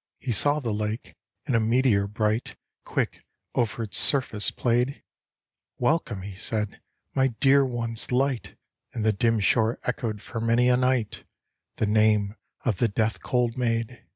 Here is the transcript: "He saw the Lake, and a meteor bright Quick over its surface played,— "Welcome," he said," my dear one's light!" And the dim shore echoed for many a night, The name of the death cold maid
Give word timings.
"He 0.26 0.30
saw 0.30 0.60
the 0.60 0.72
Lake, 0.72 1.16
and 1.46 1.56
a 1.56 1.58
meteor 1.58 2.06
bright 2.06 2.54
Quick 2.84 3.24
over 3.56 3.82
its 3.82 3.98
surface 3.98 4.52
played,— 4.52 5.02
"Welcome," 5.80 6.22
he 6.22 6.36
said," 6.36 6.80
my 7.16 7.26
dear 7.40 7.66
one's 7.66 8.12
light!" 8.12 8.56
And 8.94 9.04
the 9.04 9.12
dim 9.12 9.40
shore 9.40 9.80
echoed 9.82 10.22
for 10.22 10.40
many 10.40 10.68
a 10.68 10.76
night, 10.76 11.24
The 11.78 11.86
name 11.86 12.36
of 12.64 12.78
the 12.78 12.86
death 12.86 13.20
cold 13.20 13.58
maid 13.58 14.06